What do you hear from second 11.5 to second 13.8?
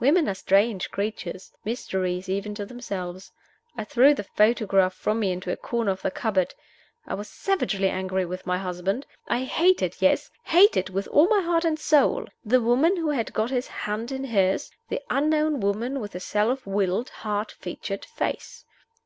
and soul! the woman who had got his